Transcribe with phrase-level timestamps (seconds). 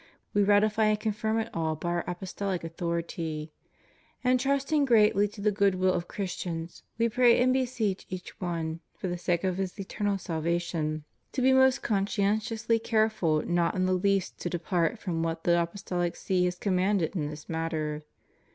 [0.33, 3.51] We ratify and confirm it all by Our Apostolic authority:
[4.23, 8.79] and trusting greatly to the good will of Christians, We pray and beseech each one,
[8.97, 11.03] for the sake of his eternal salvation,
[11.33, 15.51] to be most conscien tiously careful not in the least to depart from what the
[15.51, 18.01] Apostohc See has commanded in this matter.